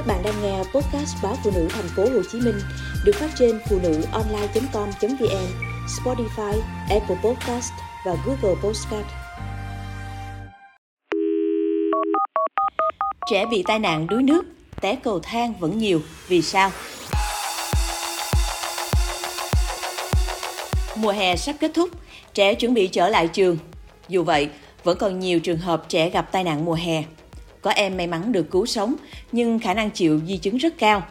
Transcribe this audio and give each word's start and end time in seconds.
Các 0.00 0.06
bạn 0.06 0.22
đang 0.22 0.42
nghe 0.42 0.58
podcast 0.58 1.16
báo 1.22 1.36
phụ 1.44 1.50
nữ 1.54 1.68
thành 1.70 1.88
phố 1.96 2.02
Hồ 2.02 2.22
Chí 2.32 2.40
Minh 2.40 2.60
được 3.04 3.12
phát 3.14 3.30
trên 3.38 3.60
phụ 3.68 3.78
nữ 3.82 4.02
online.com.vn, 4.12 5.46
Spotify, 5.86 6.60
Apple 6.90 7.16
Podcast 7.24 7.72
và 8.06 8.16
Google 8.26 8.60
Podcast. 8.62 9.06
Trẻ 13.30 13.46
bị 13.46 13.62
tai 13.66 13.78
nạn 13.78 14.06
đuối 14.06 14.22
nước, 14.22 14.42
té 14.80 14.96
cầu 14.96 15.20
thang 15.20 15.54
vẫn 15.60 15.78
nhiều, 15.78 16.00
vì 16.28 16.42
sao? 16.42 16.70
Mùa 20.96 21.12
hè 21.12 21.36
sắp 21.36 21.56
kết 21.60 21.70
thúc, 21.74 21.90
trẻ 22.34 22.54
chuẩn 22.54 22.74
bị 22.74 22.88
trở 22.88 23.08
lại 23.08 23.28
trường. 23.28 23.58
Dù 24.08 24.22
vậy, 24.24 24.48
vẫn 24.84 24.98
còn 24.98 25.20
nhiều 25.20 25.40
trường 25.40 25.58
hợp 25.58 25.84
trẻ 25.88 26.10
gặp 26.10 26.32
tai 26.32 26.44
nạn 26.44 26.64
mùa 26.64 26.74
hè. 26.74 27.04
Có 27.62 27.70
em 27.70 27.96
may 27.96 28.06
mắn 28.06 28.32
được 28.32 28.50
cứu 28.50 28.66
sống, 28.66 28.94
nhưng 29.32 29.58
khả 29.58 29.74
năng 29.74 29.90
chịu 29.90 30.20
di 30.26 30.36
chứng 30.36 30.56
rất 30.56 30.78
cao. 30.78 31.02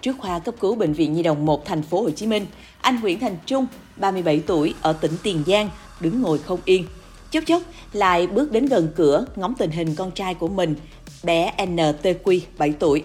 Trước 0.00 0.16
khoa 0.18 0.38
cấp 0.38 0.54
cứu 0.60 0.74
bệnh 0.74 0.92
viện 0.92 1.12
Nhi 1.12 1.22
đồng 1.22 1.46
1 1.46 1.64
thành 1.66 1.82
phố 1.82 2.02
Hồ 2.02 2.10
Chí 2.10 2.26
Minh, 2.26 2.46
anh 2.80 3.00
Nguyễn 3.00 3.20
Thành 3.20 3.36
Trung, 3.46 3.66
37 3.96 4.40
tuổi 4.46 4.74
ở 4.82 4.92
tỉnh 4.92 5.12
Tiền 5.22 5.42
Giang, 5.46 5.70
đứng 6.00 6.22
ngồi 6.22 6.38
không 6.38 6.60
yên. 6.64 6.86
Chốc 7.30 7.44
chốc 7.46 7.62
lại 7.92 8.26
bước 8.26 8.52
đến 8.52 8.66
gần 8.66 8.88
cửa 8.96 9.26
ngóng 9.36 9.54
tình 9.58 9.70
hình 9.70 9.94
con 9.94 10.10
trai 10.10 10.34
của 10.34 10.48
mình, 10.48 10.74
bé 11.22 11.52
NTQ 11.58 12.40
7 12.58 12.72
tuổi. 12.72 13.02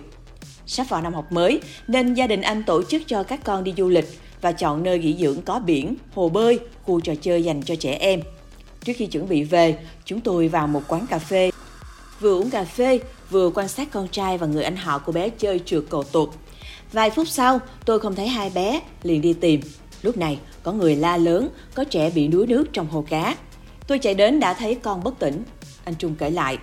Sắp 0.66 0.90
vào 0.90 1.02
năm 1.02 1.14
học 1.14 1.32
mới 1.32 1.62
nên 1.88 2.14
gia 2.14 2.28
đình 2.28 2.42
anh 2.42 2.64
tổ 2.64 2.84
chức 2.84 3.02
cho 3.08 3.24
các 3.24 3.44
con 3.44 3.64
đi 3.64 3.74
du 3.78 3.90
lịch 3.90 4.06
và 4.42 4.52
chọn 4.52 4.84
nơi 4.84 5.00
nghỉ 5.00 5.16
dưỡng 5.20 5.42
có 5.42 5.60
biển, 5.60 5.96
hồ 6.14 6.30
bơi, 6.30 6.60
khu 6.84 7.00
trò 7.00 7.14
chơi 7.22 7.44
dành 7.44 7.62
cho 7.64 7.76
trẻ 7.76 7.98
em. 8.00 8.22
Trước 8.84 8.94
khi 8.96 9.06
chuẩn 9.06 9.30
bị 9.30 9.44
về, 9.44 9.78
chúng 10.06 10.22
tôi 10.22 10.48
vào 10.48 10.68
một 10.68 10.82
quán 10.88 11.06
cà 11.10 11.20
phê. 11.20 11.52
Vừa 12.20 12.36
uống 12.36 12.50
cà 12.50 12.64
phê, 12.64 13.00
vừa 13.30 13.50
quan 13.50 13.68
sát 13.68 13.92
con 13.92 14.08
trai 14.08 14.38
và 14.38 14.48
người 14.48 14.64
anh 14.64 14.76
họ 14.76 15.00
của 15.00 15.12
bé 15.12 15.30
chơi 15.30 15.60
trượt 15.66 15.84
cầu 15.90 16.04
tuột. 16.04 16.30
Vài 16.94 17.10
phút 17.10 17.28
sau, 17.28 17.60
tôi 17.86 18.00
không 18.00 18.16
thấy 18.16 18.28
hai 18.28 18.50
bé, 18.50 18.82
liền 19.04 19.22
đi 19.22 19.34
tìm. 19.34 19.62
Lúc 20.02 20.18
này, 20.18 20.40
có 20.64 20.72
người 20.72 20.96
la 20.96 21.18
lớn, 21.18 21.50
có 21.74 21.84
trẻ 21.84 22.10
bị 22.10 22.28
đuối 22.28 22.48
nước 22.48 22.66
trong 22.74 22.88
hồ 22.88 23.06
cá. 23.10 23.36
Tôi 23.88 24.00
chạy 24.00 24.14
đến 24.14 24.40
đã 24.40 24.54
thấy 24.54 24.76
con 24.76 25.04
bất 25.04 25.20
tỉnh. 25.20 25.44
Anh 25.86 25.96
Trung 25.96 26.16
kể 26.20 26.30
lại, 26.30 26.58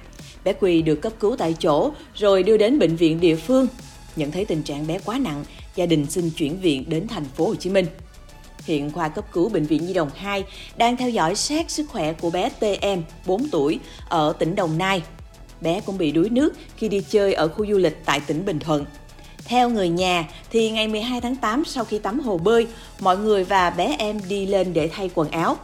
bé 0.45 0.53
Quy 0.53 0.83
được 0.83 0.97
cấp 0.97 1.13
cứu 1.21 1.37
tại 1.37 1.57
chỗ 1.61 1.91
rồi 2.15 2.43
đưa 2.43 2.57
đến 2.57 2.79
bệnh 2.79 2.97
viện 2.97 3.21
địa 3.21 3.37
phương. 3.37 3.67
Nhận 4.17 4.33
thấy 4.33 4.45
tình 4.45 4.63
trạng 4.63 4.87
bé 4.87 4.99
quá 5.05 5.19
nặng, 5.19 5.45
gia 5.75 5.87
đình 5.87 6.07
xin 6.11 6.31
chuyển 6.31 6.61
viện 6.61 6.85
đến 6.89 7.09
thành 7.09 7.25
phố 7.25 7.47
Hồ 7.47 7.55
Chí 7.55 7.71
Minh. 7.71 7.87
Hiện 8.65 8.91
khoa 8.91 9.09
cấp 9.09 9.25
cứu 9.33 9.49
bệnh 9.49 9.67
viện 9.67 9.87
Nhi 9.87 9.95
đồng 9.95 10.11
2 10.15 10.45
đang 10.77 10.97
theo 10.97 11.11
dõi 11.11 11.35
sát 11.35 11.71
sức 11.71 11.87
khỏe 11.89 12.13
của 12.13 12.31
bé 12.31 12.49
TM 12.49 13.01
4 13.27 13.49
tuổi 13.49 13.79
ở 14.09 14.33
tỉnh 14.39 14.55
Đồng 14.55 14.79
Nai. 14.79 15.03
Bé 15.61 15.81
cũng 15.81 15.99
bị 15.99 16.13
đuối 16.13 16.29
nước 16.29 16.55
khi 16.77 16.89
đi 16.89 17.01
chơi 17.11 17.35
ở 17.35 17.49
khu 17.49 17.67
du 17.67 17.79
lịch 17.79 18.05
tại 18.05 18.21
tỉnh 18.21 18.45
Bình 18.45 18.59
Thuận. 18.59 18.85
Theo 19.45 19.71
người 19.71 19.89
nhà 19.89 20.29
thì 20.51 20.71
ngày 20.71 20.89
12 20.89 21.21
tháng 21.21 21.37
8 21.37 21.65
sau 21.65 21.85
khi 21.85 21.99
tắm 21.99 22.21
hồ 22.21 22.39
bơi, 22.39 22.67
mọi 23.01 23.19
người 23.19 23.45
và 23.45 23.71
bé 23.71 23.97
em 23.99 24.21
đi 24.29 24.47
lên 24.47 24.73
để 24.73 24.89
thay 24.93 25.11
quần 25.15 25.31
áo. 25.31 25.57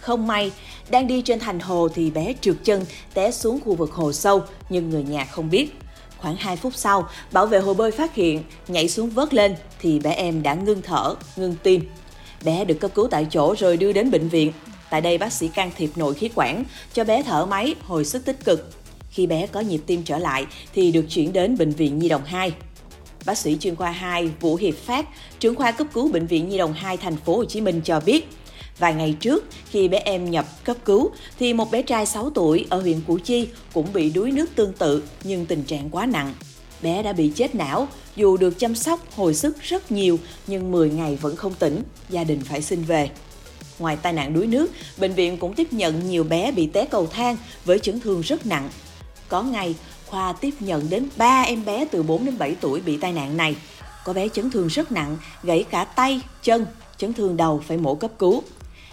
Không 0.00 0.26
may, 0.26 0.52
đang 0.90 1.06
đi 1.06 1.22
trên 1.22 1.38
thành 1.38 1.60
hồ 1.60 1.88
thì 1.94 2.10
bé 2.10 2.34
trượt 2.40 2.56
chân 2.64 2.84
té 3.14 3.30
xuống 3.30 3.60
khu 3.64 3.74
vực 3.74 3.92
hồ 3.92 4.12
sâu 4.12 4.42
nhưng 4.68 4.90
người 4.90 5.02
nhà 5.02 5.24
không 5.24 5.50
biết. 5.50 5.78
Khoảng 6.18 6.36
2 6.36 6.56
phút 6.56 6.72
sau, 6.76 7.08
bảo 7.32 7.46
vệ 7.46 7.58
hồ 7.58 7.74
bơi 7.74 7.90
phát 7.90 8.14
hiện, 8.14 8.42
nhảy 8.68 8.88
xuống 8.88 9.10
vớt 9.10 9.34
lên 9.34 9.54
thì 9.80 9.98
bé 9.98 10.10
em 10.10 10.42
đã 10.42 10.54
ngưng 10.54 10.82
thở, 10.82 11.14
ngưng 11.36 11.54
tim. 11.62 11.84
Bé 12.44 12.64
được 12.64 12.80
cấp 12.80 12.90
cứu 12.94 13.08
tại 13.10 13.26
chỗ 13.30 13.54
rồi 13.58 13.76
đưa 13.76 13.92
đến 13.92 14.10
bệnh 14.10 14.28
viện. 14.28 14.52
Tại 14.90 15.00
đây 15.00 15.18
bác 15.18 15.32
sĩ 15.32 15.48
can 15.48 15.70
thiệp 15.76 15.90
nội 15.96 16.14
khí 16.14 16.30
quản, 16.34 16.64
cho 16.92 17.04
bé 17.04 17.22
thở 17.22 17.46
máy, 17.46 17.74
hồi 17.82 18.04
sức 18.04 18.24
tích 18.24 18.44
cực. 18.44 18.70
Khi 19.10 19.26
bé 19.26 19.46
có 19.46 19.60
nhịp 19.60 19.80
tim 19.86 20.02
trở 20.02 20.18
lại 20.18 20.46
thì 20.74 20.92
được 20.92 21.04
chuyển 21.10 21.32
đến 21.32 21.58
bệnh 21.58 21.70
viện 21.70 21.98
Nhi 21.98 22.08
đồng 22.08 22.24
2. 22.24 22.52
Bác 23.26 23.38
sĩ 23.38 23.56
chuyên 23.60 23.76
khoa 23.76 23.90
2 23.90 24.30
Vũ 24.40 24.56
Hiệp 24.56 24.74
Phát, 24.74 25.08
trưởng 25.40 25.54
khoa 25.54 25.72
cấp 25.72 25.86
cứu 25.94 26.12
bệnh 26.12 26.26
viện 26.26 26.48
Nhi 26.48 26.58
đồng 26.58 26.72
2 26.72 26.96
thành 26.96 27.16
phố 27.16 27.36
Hồ 27.36 27.44
Chí 27.44 27.60
Minh 27.60 27.80
cho 27.84 28.00
biết, 28.00 28.28
Vài 28.78 28.94
ngày 28.94 29.16
trước, 29.20 29.44
khi 29.70 29.88
bé 29.88 29.98
em 29.98 30.30
nhập 30.30 30.64
cấp 30.64 30.76
cứu, 30.84 31.10
thì 31.38 31.52
một 31.52 31.70
bé 31.70 31.82
trai 31.82 32.06
6 32.06 32.30
tuổi 32.30 32.66
ở 32.68 32.80
huyện 32.80 33.00
Củ 33.00 33.18
Chi 33.18 33.48
cũng 33.72 33.92
bị 33.92 34.10
đuối 34.10 34.30
nước 34.30 34.46
tương 34.54 34.72
tự 34.72 35.02
nhưng 35.24 35.46
tình 35.46 35.62
trạng 35.62 35.90
quá 35.90 36.06
nặng. 36.06 36.34
Bé 36.82 37.02
đã 37.02 37.12
bị 37.12 37.32
chết 37.34 37.54
não, 37.54 37.88
dù 38.16 38.36
được 38.36 38.58
chăm 38.58 38.74
sóc, 38.74 39.00
hồi 39.16 39.34
sức 39.34 39.62
rất 39.62 39.92
nhiều 39.92 40.18
nhưng 40.46 40.70
10 40.70 40.90
ngày 40.90 41.16
vẫn 41.16 41.36
không 41.36 41.54
tỉnh, 41.54 41.82
gia 42.10 42.24
đình 42.24 42.40
phải 42.44 42.62
xin 42.62 42.82
về. 42.82 43.10
Ngoài 43.78 43.96
tai 44.02 44.12
nạn 44.12 44.34
đuối 44.34 44.46
nước, 44.46 44.70
bệnh 44.98 45.12
viện 45.12 45.36
cũng 45.36 45.54
tiếp 45.54 45.72
nhận 45.72 46.08
nhiều 46.08 46.24
bé 46.24 46.52
bị 46.52 46.66
té 46.66 46.84
cầu 46.84 47.06
thang 47.06 47.36
với 47.64 47.78
chấn 47.78 48.00
thương 48.00 48.20
rất 48.20 48.46
nặng. 48.46 48.70
Có 49.28 49.42
ngày, 49.42 49.74
khoa 50.06 50.32
tiếp 50.32 50.54
nhận 50.60 50.90
đến 50.90 51.08
3 51.16 51.42
em 51.42 51.64
bé 51.64 51.84
từ 51.84 52.02
4 52.02 52.24
đến 52.24 52.38
7 52.38 52.56
tuổi 52.60 52.80
bị 52.80 52.96
tai 52.96 53.12
nạn 53.12 53.36
này. 53.36 53.56
Có 54.04 54.12
bé 54.12 54.28
chấn 54.28 54.50
thương 54.50 54.66
rất 54.66 54.92
nặng, 54.92 55.16
gãy 55.42 55.64
cả 55.70 55.84
tay, 55.84 56.20
chân, 56.42 56.66
chấn 56.96 57.12
thương 57.12 57.36
đầu 57.36 57.62
phải 57.66 57.76
mổ 57.76 57.94
cấp 57.94 58.10
cứu. 58.18 58.42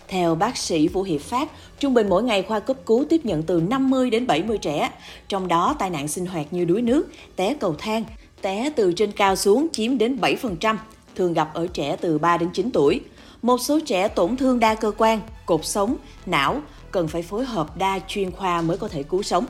Theo 0.08 0.36
bác 0.36 0.58
sĩ 0.58 0.88
Vũ 0.88 1.04
Hiệp 1.04 1.22
Phát, 1.22 1.50
trung 1.80 1.94
bình 1.94 2.10
mỗi 2.10 2.24
ngày 2.24 2.44
khoa 2.44 2.60
cấp 2.60 2.78
cứu 2.86 3.06
tiếp 3.10 3.22
nhận 3.26 3.44
từ 3.44 3.62
50 3.62 4.10
đến 4.10 4.28
70 4.28 4.58
trẻ, 4.58 4.92
trong 5.28 5.48
đó 5.48 5.76
tai 5.80 5.90
nạn 5.90 6.08
sinh 6.08 6.26
hoạt 6.26 6.54
như 6.54 6.66
đuối 6.66 6.82
nước, 6.82 7.08
té 7.36 7.54
cầu 7.60 7.76
thang, 7.78 8.04
té 8.42 8.72
từ 8.76 8.94
trên 8.94 9.12
cao 9.12 9.36
xuống 9.36 9.68
chiếm 9.74 9.98
đến 9.98 10.18
7%, 10.22 10.78
thường 11.16 11.34
gặp 11.34 11.54
ở 11.54 11.68
trẻ 11.68 11.96
từ 12.02 12.18
3 12.18 12.38
đến 12.38 12.50
9 12.54 12.72
tuổi. 12.72 13.02
Một 13.42 13.58
số 13.58 13.80
trẻ 13.86 14.08
tổn 14.08 14.38
thương 14.38 14.60
đa 14.60 14.76
cơ 14.76 14.92
quan, 14.98 15.22
cột 15.46 15.66
sống, 15.66 15.96
não 16.26 16.62
cần 16.92 17.08
phải 17.08 17.22
phối 17.22 17.46
hợp 17.46 17.78
đa 17.78 18.00
chuyên 18.08 18.32
khoa 18.32 18.62
mới 18.62 18.78
có 18.78 18.88
thể 18.88 19.04
cứu 19.04 19.24
sống. 19.24 19.46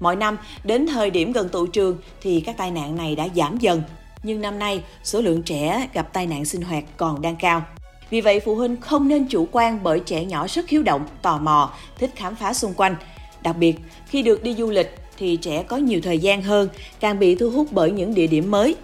Mỗi 0.00 0.16
năm, 0.16 0.38
đến 0.64 0.86
thời 0.86 1.10
điểm 1.10 1.32
gần 1.32 1.48
tụ 1.48 1.66
trường 1.66 1.98
thì 2.20 2.40
các 2.40 2.56
tai 2.56 2.70
nạn 2.70 2.96
này 2.96 3.16
đã 3.16 3.28
giảm 3.36 3.58
dần, 3.58 3.82
nhưng 4.22 4.40
năm 4.40 4.58
nay 4.58 4.82
số 5.04 5.20
lượng 5.20 5.42
trẻ 5.42 5.88
gặp 5.92 6.12
tai 6.12 6.26
nạn 6.26 6.44
sinh 6.44 6.62
hoạt 6.62 6.84
còn 6.96 7.22
đang 7.22 7.36
cao. 7.36 7.62
Vì 8.10 8.20
vậy, 8.20 8.40
phụ 8.40 8.54
huynh 8.54 8.80
không 8.80 9.08
nên 9.08 9.26
chủ 9.28 9.48
quan 9.52 9.82
bởi 9.82 10.00
trẻ 10.00 10.24
nhỏ 10.24 10.46
rất 10.48 10.68
hiếu 10.68 10.82
động, 10.82 11.06
tò 11.22 11.38
mò, 11.38 11.72
thích 11.98 12.10
khám 12.16 12.36
phá 12.36 12.54
xung 12.54 12.74
quanh. 12.74 12.96
Đặc 13.42 13.56
biệt, 13.56 13.76
khi 14.06 14.22
được 14.22 14.42
đi 14.42 14.54
du 14.54 14.70
lịch 14.70 14.98
thì 15.18 15.36
trẻ 15.36 15.62
có 15.62 15.76
nhiều 15.76 16.00
thời 16.02 16.18
gian 16.18 16.42
hơn, 16.42 16.68
càng 17.00 17.18
bị 17.18 17.34
thu 17.34 17.50
hút 17.50 17.68
bởi 17.70 17.90
những 17.90 18.14
địa 18.14 18.26
điểm 18.26 18.50
mới. 18.50 18.76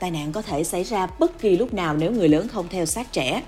Tai 0.00 0.10
nạn 0.10 0.32
có 0.32 0.42
thể 0.42 0.64
xảy 0.64 0.84
ra 0.84 1.06
bất 1.06 1.38
kỳ 1.38 1.56
lúc 1.56 1.74
nào 1.74 1.96
nếu 1.96 2.12
người 2.12 2.28
lớn 2.28 2.48
không 2.48 2.66
theo 2.70 2.86
sát 2.86 3.12
trẻ. 3.12 3.42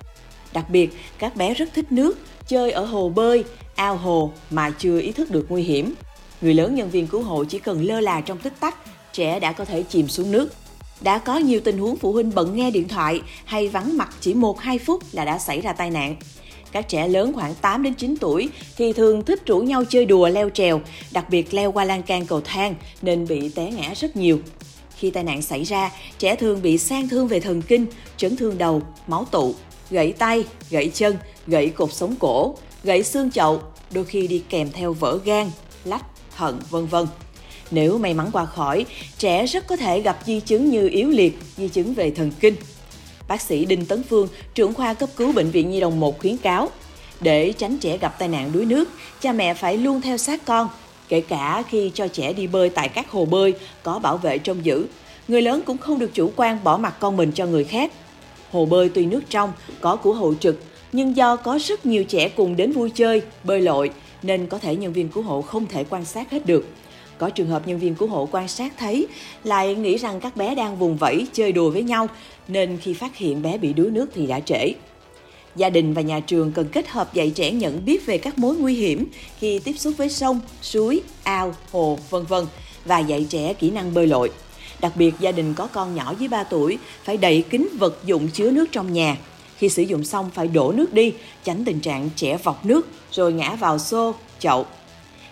Đặc 0.52 0.70
biệt, 0.70 0.90
các 1.18 1.36
bé 1.36 1.54
rất 1.54 1.68
thích 1.74 1.92
nước, 1.92 2.18
chơi 2.46 2.70
ở 2.70 2.84
hồ 2.84 3.08
bơi, 3.08 3.44
ao 3.74 3.96
hồ 3.96 4.32
mà 4.50 4.70
chưa 4.70 5.00
ý 5.00 5.12
thức 5.12 5.30
được 5.30 5.46
nguy 5.48 5.62
hiểm. 5.62 5.94
Người 6.40 6.54
lớn 6.54 6.74
nhân 6.74 6.90
viên 6.90 7.06
cứu 7.06 7.22
hộ 7.22 7.44
chỉ 7.44 7.58
cần 7.58 7.84
lơ 7.84 8.00
là 8.00 8.20
trong 8.20 8.38
tích 8.38 8.52
tắc, 8.60 8.76
trẻ 9.12 9.40
đã 9.40 9.52
có 9.52 9.64
thể 9.64 9.82
chìm 9.82 10.08
xuống 10.08 10.30
nước. 10.30 10.48
Đã 11.00 11.18
có 11.18 11.36
nhiều 11.38 11.60
tình 11.64 11.78
huống 11.78 11.96
phụ 11.96 12.12
huynh 12.12 12.34
bận 12.34 12.56
nghe 12.56 12.70
điện 12.70 12.88
thoại 12.88 13.20
hay 13.44 13.68
vắng 13.68 13.96
mặt 13.96 14.08
chỉ 14.20 14.34
1-2 14.34 14.78
phút 14.86 15.02
là 15.12 15.24
đã 15.24 15.38
xảy 15.38 15.60
ra 15.60 15.72
tai 15.72 15.90
nạn. 15.90 16.16
Các 16.72 16.88
trẻ 16.88 17.08
lớn 17.08 17.32
khoảng 17.32 17.54
8 17.54 17.82
đến 17.82 17.94
9 17.94 18.16
tuổi 18.20 18.48
thì 18.76 18.92
thường 18.92 19.24
thích 19.24 19.46
rủ 19.46 19.58
nhau 19.58 19.84
chơi 19.84 20.06
đùa 20.06 20.28
leo 20.28 20.50
trèo, 20.50 20.80
đặc 21.10 21.30
biệt 21.30 21.54
leo 21.54 21.72
qua 21.72 21.84
lan 21.84 22.02
can 22.02 22.26
cầu 22.26 22.40
thang 22.40 22.74
nên 23.02 23.26
bị 23.26 23.48
té 23.48 23.70
ngã 23.70 23.94
rất 23.94 24.16
nhiều. 24.16 24.38
Khi 24.96 25.10
tai 25.10 25.24
nạn 25.24 25.42
xảy 25.42 25.64
ra, 25.64 25.90
trẻ 26.18 26.36
thường 26.36 26.62
bị 26.62 26.78
sang 26.78 27.08
thương 27.08 27.28
về 27.28 27.40
thần 27.40 27.62
kinh, 27.62 27.86
chấn 28.16 28.36
thương 28.36 28.58
đầu, 28.58 28.82
máu 29.06 29.24
tụ, 29.24 29.54
gãy 29.90 30.12
tay, 30.12 30.44
gãy 30.70 30.90
chân, 30.94 31.16
gãy 31.46 31.68
cột 31.68 31.92
sống 31.92 32.14
cổ, 32.18 32.54
gãy 32.84 33.02
xương 33.02 33.30
chậu, 33.30 33.62
đôi 33.90 34.04
khi 34.04 34.26
đi 34.26 34.42
kèm 34.48 34.70
theo 34.72 34.92
vỡ 34.92 35.18
gan, 35.24 35.50
lách, 35.84 36.04
thận, 36.38 36.60
vân 36.70 36.86
vân. 36.86 37.06
Nếu 37.70 37.98
may 37.98 38.14
mắn 38.14 38.30
qua 38.32 38.44
khỏi, 38.44 38.86
trẻ 39.18 39.46
rất 39.46 39.66
có 39.66 39.76
thể 39.76 40.00
gặp 40.00 40.18
di 40.26 40.40
chứng 40.40 40.70
như 40.70 40.88
yếu 40.88 41.08
liệt, 41.08 41.38
di 41.56 41.68
chứng 41.68 41.94
về 41.94 42.10
thần 42.10 42.30
kinh. 42.40 42.54
Bác 43.28 43.40
sĩ 43.40 43.64
Đinh 43.64 43.86
Tấn 43.86 44.02
Phương, 44.02 44.28
trưởng 44.54 44.74
khoa 44.74 44.94
cấp 44.94 45.08
cứu 45.16 45.32
Bệnh 45.32 45.50
viện 45.50 45.70
Nhi 45.70 45.80
đồng 45.80 46.00
1 46.00 46.18
khuyến 46.18 46.36
cáo, 46.36 46.68
để 47.20 47.52
tránh 47.52 47.78
trẻ 47.78 47.98
gặp 47.98 48.18
tai 48.18 48.28
nạn 48.28 48.50
đuối 48.52 48.64
nước, 48.64 48.88
cha 49.20 49.32
mẹ 49.32 49.54
phải 49.54 49.76
luôn 49.76 50.00
theo 50.00 50.16
sát 50.16 50.44
con, 50.44 50.68
kể 51.08 51.20
cả 51.20 51.62
khi 51.68 51.90
cho 51.94 52.08
trẻ 52.08 52.32
đi 52.32 52.46
bơi 52.46 52.70
tại 52.70 52.88
các 52.88 53.10
hồ 53.10 53.24
bơi 53.24 53.54
có 53.82 53.98
bảo 53.98 54.16
vệ 54.16 54.38
trông 54.38 54.64
giữ. 54.64 54.86
Người 55.28 55.42
lớn 55.42 55.62
cũng 55.66 55.78
không 55.78 55.98
được 55.98 56.10
chủ 56.14 56.30
quan 56.36 56.58
bỏ 56.64 56.76
mặt 56.76 56.94
con 57.00 57.16
mình 57.16 57.32
cho 57.32 57.46
người 57.46 57.64
khác. 57.64 57.92
Hồ 58.52 58.66
bơi 58.66 58.88
tuy 58.88 59.06
nước 59.06 59.22
trong, 59.30 59.52
có 59.80 59.96
của 59.96 60.12
hộ 60.12 60.34
trực, 60.34 60.62
nhưng 60.92 61.16
do 61.16 61.36
có 61.36 61.58
rất 61.64 61.86
nhiều 61.86 62.04
trẻ 62.04 62.28
cùng 62.28 62.56
đến 62.56 62.72
vui 62.72 62.90
chơi, 62.90 63.22
bơi 63.44 63.60
lội, 63.60 63.90
nên 64.22 64.46
có 64.46 64.58
thể 64.58 64.76
nhân 64.76 64.92
viên 64.92 65.08
cứu 65.08 65.22
hộ 65.22 65.42
không 65.42 65.66
thể 65.66 65.84
quan 65.84 66.04
sát 66.04 66.30
hết 66.30 66.46
được. 66.46 66.66
Có 67.18 67.30
trường 67.30 67.48
hợp 67.48 67.68
nhân 67.68 67.78
viên 67.78 67.94
cứu 67.94 68.08
hộ 68.08 68.28
quan 68.32 68.48
sát 68.48 68.72
thấy, 68.78 69.06
lại 69.44 69.74
nghĩ 69.74 69.96
rằng 69.96 70.20
các 70.20 70.36
bé 70.36 70.54
đang 70.54 70.78
vùng 70.78 70.96
vẫy 70.96 71.26
chơi 71.32 71.52
đùa 71.52 71.70
với 71.70 71.82
nhau, 71.82 72.08
nên 72.48 72.78
khi 72.78 72.94
phát 72.94 73.16
hiện 73.16 73.42
bé 73.42 73.58
bị 73.58 73.72
đuối 73.72 73.90
nước 73.90 74.10
thì 74.14 74.26
đã 74.26 74.40
trễ. 74.40 74.72
Gia 75.56 75.70
đình 75.70 75.94
và 75.94 76.02
nhà 76.02 76.20
trường 76.20 76.52
cần 76.52 76.68
kết 76.72 76.88
hợp 76.88 77.14
dạy 77.14 77.32
trẻ 77.34 77.50
nhận 77.50 77.84
biết 77.84 78.06
về 78.06 78.18
các 78.18 78.38
mối 78.38 78.56
nguy 78.56 78.74
hiểm 78.74 79.06
khi 79.38 79.58
tiếp 79.58 79.72
xúc 79.78 79.94
với 79.96 80.08
sông, 80.08 80.40
suối, 80.62 81.00
ao, 81.22 81.54
hồ, 81.72 81.98
vân 82.10 82.24
vân 82.24 82.44
và 82.84 82.98
dạy 82.98 83.26
trẻ 83.30 83.54
kỹ 83.54 83.70
năng 83.70 83.94
bơi 83.94 84.06
lội. 84.06 84.30
Đặc 84.80 84.92
biệt 84.96 85.14
gia 85.20 85.32
đình 85.32 85.54
có 85.54 85.66
con 85.66 85.94
nhỏ 85.94 86.14
dưới 86.18 86.28
3 86.28 86.44
tuổi 86.44 86.78
phải 87.04 87.16
đậy 87.16 87.44
kính 87.50 87.68
vật 87.78 87.98
dụng 88.04 88.28
chứa 88.28 88.50
nước 88.50 88.66
trong 88.72 88.92
nhà. 88.92 89.16
Khi 89.58 89.68
sử 89.68 89.82
dụng 89.82 90.04
xong 90.04 90.30
phải 90.34 90.48
đổ 90.48 90.72
nước 90.72 90.92
đi, 90.92 91.12
tránh 91.44 91.64
tình 91.64 91.80
trạng 91.80 92.10
trẻ 92.16 92.38
vọc 92.42 92.66
nước 92.66 92.88
rồi 93.12 93.32
ngã 93.32 93.54
vào 93.54 93.78
xô, 93.78 94.14
chậu 94.38 94.66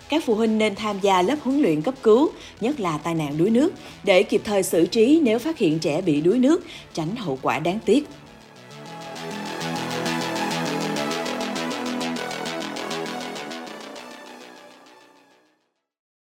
các 0.08 0.25
phụ 0.26 0.34
huynh 0.34 0.58
nên 0.58 0.75
tham 0.75 1.00
gia 1.02 1.23
lớp 1.23 1.37
huấn 1.43 1.62
luyện 1.62 1.82
cấp 1.82 1.94
cứu, 2.02 2.31
nhất 2.61 2.81
là 2.81 2.99
tai 2.99 3.14
nạn 3.14 3.38
đuối 3.38 3.50
nước, 3.50 3.73
để 4.05 4.23
kịp 4.23 4.40
thời 4.44 4.62
xử 4.62 4.87
trí 4.87 5.20
nếu 5.23 5.38
phát 5.38 5.58
hiện 5.58 5.78
trẻ 5.78 6.00
bị 6.00 6.20
đuối 6.20 6.38
nước, 6.38 6.64
tránh 6.94 7.17
hậu 7.17 7.38
quả 7.43 7.58
đáng 7.58 7.78
tiếc. 7.84 8.06